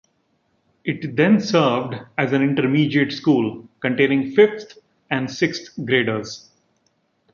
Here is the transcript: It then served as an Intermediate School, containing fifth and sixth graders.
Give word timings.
It 0.83 1.15
then 1.15 1.39
served 1.39 1.93
as 2.17 2.33
an 2.33 2.41
Intermediate 2.41 3.11
School, 3.11 3.69
containing 3.81 4.31
fifth 4.31 4.79
and 5.11 5.29
sixth 5.29 5.73
graders. 5.85 6.49